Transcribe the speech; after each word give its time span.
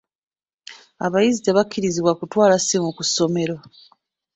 Abayizi 1.05 1.39
tebakkirizibwa 1.45 2.13
kutwala 2.19 2.55
ssimu 2.59 2.89
ku 2.97 3.03
ssomero. 3.07 3.55